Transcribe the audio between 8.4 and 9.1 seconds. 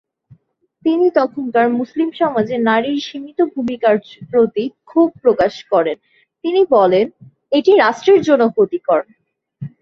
ক্ষতিকর।